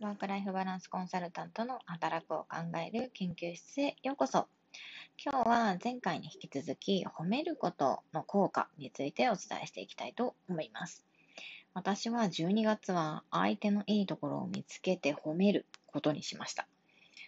[0.00, 4.48] ワークライフバランスコンサルタントの働くを考える研究室へようこそ。
[5.22, 11.04] 今日は前回に引き続き褒めることの効果についてお伝えしていきたいと思います。
[11.74, 16.66] 私は12月は相手のいいところを見つけて褒めることにしました。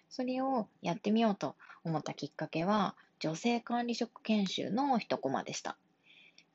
[0.08, 5.76] それをやってみようと思ったきっかけは女性管理職研修の一コマでした。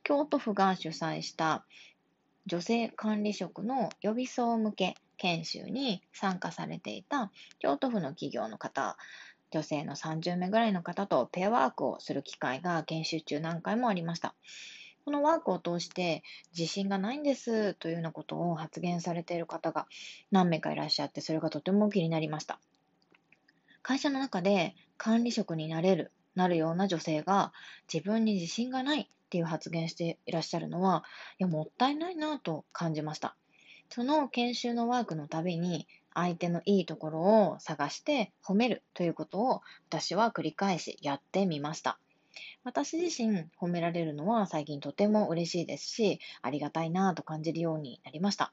[0.02, 1.64] 京都府が主催した
[2.48, 8.98] 女性管理職の予備層向け研修に参加されていた京都府の企業の方、
[9.52, 14.36] 女性の30名ぐらいの方とペアワークをする機会が研修中何回もありました。
[15.06, 16.22] このワークを通して
[16.58, 19.88] 自信がないんですというようなことを発言されている方が
[20.32, 22.60] 何名かいらっしゃってそれがとても気になりました。
[23.82, 27.54] 会社の中で管理職になれる、なるような女性が
[27.92, 31.06] 自分に自信がないっていう発言していらっしゃるのは、
[31.40, 33.38] いや、もったいないなと感じました。
[33.90, 42.00] その研修のワークのたびに、相手のいいところを探して褒めるということを私は繰り返しやってみました。
[42.64, 48.52] 私自身褒められるのは最近とても嬉しいですし、ありがたいなと感じるようになりました。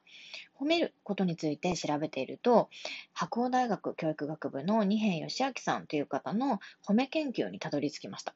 [0.58, 2.68] 褒めることについて調べていると、
[3.12, 8.34] 白鴎大学教育学部の二辺義明さんという方の褒め研究にたどり着きました。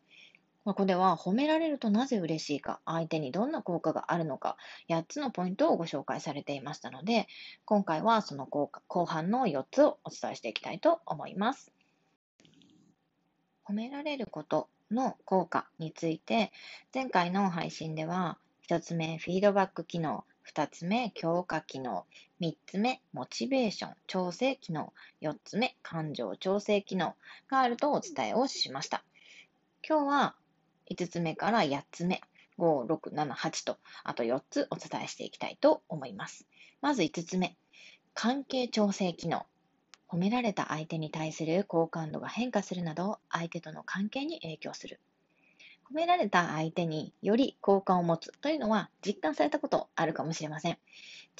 [0.68, 4.58] ここでは褒められるとなぜ嬉しいか、相手にどんな効果があるのか、
[4.90, 7.26] 8つのポイントをご紹介されていましたので、
[7.64, 11.72] 今回はその効果後半の4つをお伝えしていきたいと思います。
[13.64, 16.52] 褒められることの効果について、
[16.92, 18.36] 前回の配信では、
[18.68, 22.04] 1つ目、フィードバック機能、2つ目、強化機能、
[22.42, 27.14] 3つ目、モチベーション、調整機能、4つ目、感情調整機能
[27.48, 29.02] があるとお伝えをしました。
[29.88, 30.34] 今日は
[30.90, 32.20] 5つ目から8つ目、
[32.58, 36.46] 5、6、7、8と、あと4つお伝えしていきたいと思います。
[36.80, 37.56] まず5つ目、
[38.14, 39.46] 関係調整機能。
[40.08, 45.00] 褒められた相手に対する好感度が変化するなど、相手との関係に影響する。
[45.90, 50.78] 褒められた相手により好感を持つというのは実感されたことあるかもしれません。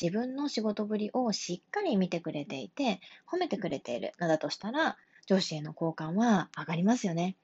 [0.00, 3.00] 自分の仕事ぶりをしっかり見てくれていて、
[3.31, 7.37] 褒めてくれているのだとしたら、上司への好感は上がりますよね。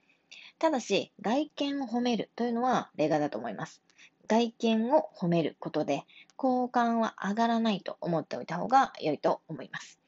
[0.59, 3.83] ただし、外見を褒めるというのは例外だと思います。
[4.29, 6.05] 外見を褒めることで、
[6.37, 9.99] 好感は上がらないと思っておいた方が良いと思います。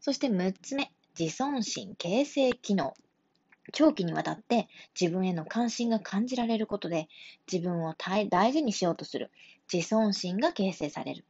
[0.00, 2.94] そして6つ目、自尊心形成機能。
[3.72, 4.68] 長期にわたって
[5.00, 7.08] 自分への関心が感じられることで、
[7.50, 9.30] 自分を大事にしようとする
[9.72, 11.24] 自尊心が形成される。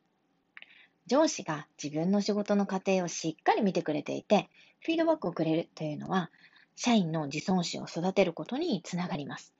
[1.06, 4.48] 上司が自分の仕事の過程をしっかり見てくれていて、
[4.80, 6.30] フィードバックをくれるというのは、
[6.82, 9.52] 社員の自尊心を育てることにつながります。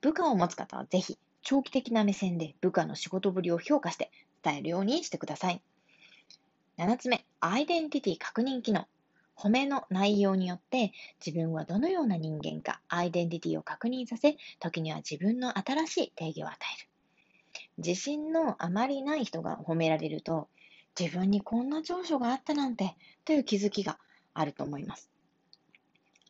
[0.00, 4.10] 部下を持つ方はぜひ、長期的な目線で部下の仕事ぶりを評価して
[4.42, 5.62] 伝えるようにしてください。
[6.76, 8.88] 7つ目、アイデンティティ確認機能。
[9.36, 10.90] 褒めの内容によって
[11.24, 16.88] 自分はどのような人間かアイデンティティを確認させ、時には自分の新しい定義を与える。
[17.78, 20.48] 自信のあまりない人が褒められると、
[20.98, 24.00] 自分にこんな長所があったなんてという気づきが
[24.32, 25.13] あると思います。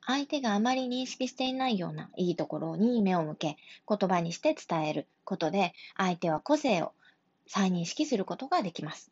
[0.07, 3.57] 相手があまり認識していないようないいところに目を向け、
[3.89, 6.93] 言葉にして伝えることで、相手は個性を
[7.47, 9.11] 再認識することができます。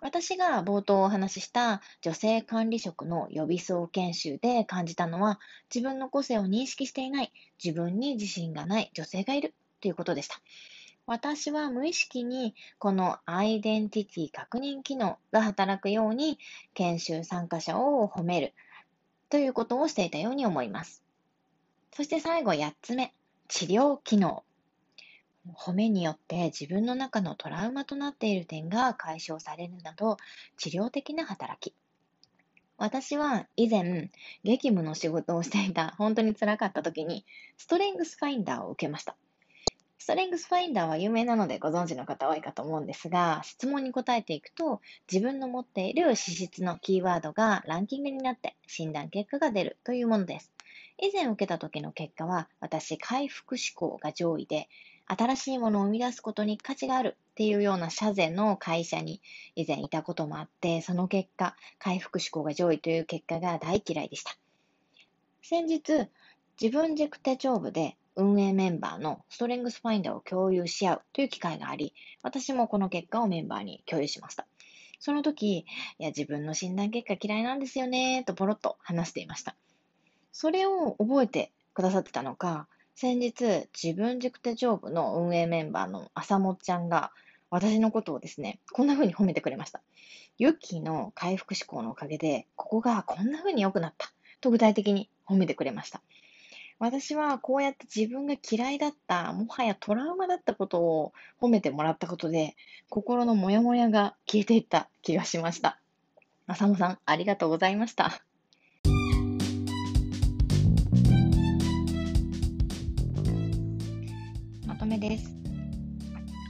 [0.00, 5.38] 私が冒頭お話しした女性管理職の予備層研修で感じたのは、
[5.72, 7.32] 自分の個性を認識していない、
[7.62, 10.40] 自分に自信がない女性がいるということでした。
[11.06, 16.38] 私は無意識にこのアイデンティティ確認機能が働くように
[16.74, 18.54] 研修参加者を褒める、
[19.32, 21.02] ということをしていたように思います。
[21.96, 23.14] そして最後8つ目、
[23.48, 24.44] 治療機能。
[25.54, 30.18] 褒めによって自分の中のトラウマとなっている点が解消されるなど、
[30.58, 31.74] 治療的な働き。
[32.76, 34.10] 私は以前、
[34.44, 37.24] 激務の仕事をしていた本当に辛かった時に、
[37.56, 39.16] ストレングスファインダーを受けました。
[40.02, 50.50] ストレングスファインダーは有名なのでご存知の方多いかと思うんですが、質問に答えていくと、自分の持っている資質のキーワードがランキングになって診断結果が出るというものです。
[50.98, 54.68] 以前受けた時の結果は、私、回復思考が上位で、
[55.06, 59.22] 新しいものを生み出すことに価値があるっていうような社税の会社に
[59.54, 64.36] 以前いたこともあって、その結果、回復思考が上位という結果が大嫌いでした。
[65.42, 66.08] 先日、
[66.60, 74.46] 自分軸手帳部で運営メンバーのストレングスファインダーを共有し合うという機会があり、私もこの結果をメンバーに共有しました。
[75.00, 75.66] その時、い
[75.98, 79.56] や、自分の診断結果嫌いなんですよね、とポロッと話していました。
[80.30, 87.12] それを覚えてくださってたのか、先日、自分軸手帳部の運営メンバーの朝もっちゃんが、
[87.50, 89.82] 私のことをですね、こんな風に褒めてくれました。
[90.38, 96.00] ユッキーの回復思考のおかげで、ここがこんな風に良くなったと具体的に褒めてくれました。
[96.82, 102.56] 私はこうやって自分が嫌いだった、もはやトラウマだったことを褒めてもらったことで、
[102.88, 105.78] 心のモヤモヤが消えていった気がしました。
[106.48, 108.20] 浅野さん、ありがとうございました。
[114.66, 115.30] まとめです。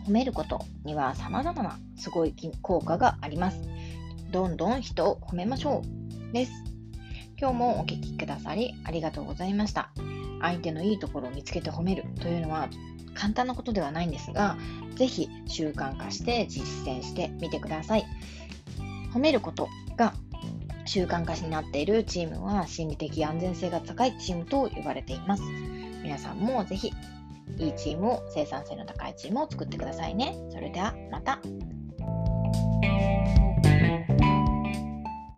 [0.06, 3.60] 褒めることには様々なすごい効果があります。
[4.30, 5.82] どんどん人を褒めましょ
[6.30, 6.32] う。
[6.32, 6.52] です。
[7.38, 9.92] 今日もお聴きくださりありがとうございました。
[10.42, 12.68] 相手のいいところを見つけて褒めるというのは
[13.14, 14.58] 簡単なことではないんですが、
[14.96, 18.04] ぜひ習慣化して実践してみてください。
[19.14, 20.14] 褒めることが
[20.84, 25.42] 習慣化になっているチームは心理的安全性が高いチームと呼ばれています。
[26.02, 26.92] 皆さんもぜひ
[27.58, 30.36] いいチームを、生産性の高いチームを作ってくださいね。
[30.50, 31.38] それではまた。